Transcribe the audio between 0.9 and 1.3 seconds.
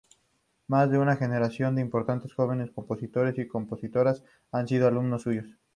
una